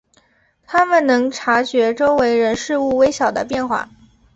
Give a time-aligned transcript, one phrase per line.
[0.65, 3.87] 他们能察觉周围人事物微小的变化。